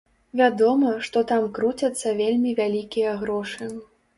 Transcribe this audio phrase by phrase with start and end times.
[0.39, 3.71] Вядома, што там круцяцца вельмі вялікія грошы.